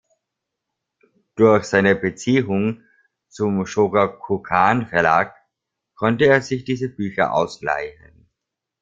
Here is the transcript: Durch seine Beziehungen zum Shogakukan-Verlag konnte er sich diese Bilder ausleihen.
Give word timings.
Durch 1.35 1.65
seine 1.65 1.95
Beziehungen 1.95 2.87
zum 3.27 3.67
Shogakukan-Verlag 3.67 5.35
konnte 5.93 6.25
er 6.25 6.41
sich 6.41 6.63
diese 6.63 6.89
Bilder 6.89 7.35
ausleihen. 7.35 8.27